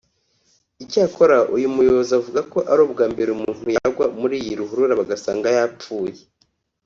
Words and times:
Icyakora 0.83 1.35
ariko 1.39 1.53
uyu 1.57 1.69
muyobozi 1.75 2.11
avuga 2.19 2.41
ko 2.51 2.59
ari 2.71 2.81
ubwa 2.85 3.05
mbere 3.13 3.29
umuntu 3.31 3.67
yagwa 3.75 4.05
muri 4.19 4.35
iyi 4.43 4.53
ruhurura 4.59 4.99
bagasanga 5.01 5.47
yapfuye 5.57 6.21